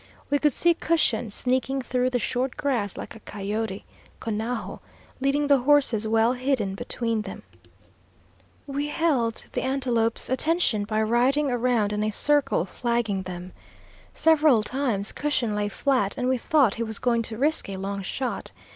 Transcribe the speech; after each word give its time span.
We 0.31 0.39
could 0.39 0.51
see 0.51 0.73
Cushion 0.73 1.29
sneaking 1.29 1.83
through 1.83 2.09
the 2.09 2.17
short 2.17 2.57
grass 2.57 2.97
like 2.97 3.13
a 3.13 3.19
coyote, 3.19 3.85
"Conajo" 4.19 4.79
leading 5.19 5.45
the 5.45 5.59
horses, 5.59 6.07
well 6.07 6.33
hidden 6.33 6.73
between 6.73 7.21
them. 7.21 7.43
We 8.65 8.87
held 8.87 9.43
the 9.51 9.61
antelopes' 9.61 10.27
attention 10.27 10.85
by 10.85 11.03
riding 11.03 11.51
around 11.51 11.93
in 11.93 12.03
a 12.03 12.09
circle, 12.09 12.65
flagging 12.65 13.21
them. 13.21 13.51
Several 14.11 14.63
times 14.63 15.11
Cushion 15.11 15.53
lay 15.55 15.69
flat, 15.69 16.17
and 16.17 16.27
we 16.27 16.39
thought 16.39 16.73
he 16.73 16.81
was 16.81 16.97
going 16.97 17.21
to 17.21 17.37
risk 17.37 17.69
a 17.69 17.77
long 17.77 18.01
shot. 18.01 18.49